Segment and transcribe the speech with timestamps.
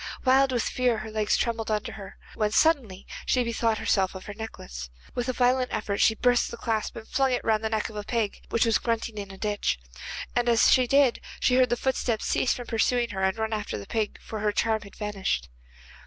[0.25, 4.33] Wild with fear her legs trembled under her, when suddenly she bethought herself of her
[4.33, 4.89] necklace.
[5.13, 7.95] With a violent effort she burst the clasp and flung it round the neck of
[7.95, 9.77] a pig which was grunting in a ditch,
[10.35, 13.53] and as she did so she heard the footsteps cease from pursuing her and run
[13.53, 15.49] after the pig, for her charm had vanished.